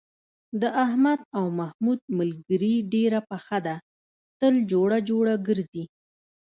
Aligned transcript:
د 0.61 0.63
احمد 0.85 1.19
او 1.37 1.45
محمود 1.59 1.99
ملگري 2.17 2.73
ډېره 2.93 3.19
پخه 3.29 3.57
ده، 3.65 3.75
تل 4.39 4.53
جوړه 4.71 4.97
جوړه 5.09 5.33
گرځي. 5.47 5.83